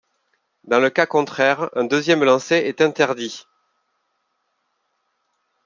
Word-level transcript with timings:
Dans 0.63 0.79
le 0.79 0.89
cas 0.89 1.05
contraire, 1.05 1.69
un 1.75 1.83
deuxième 1.83 2.23
lancer 2.23 2.55
est 2.55 2.81
interdit. 2.81 3.45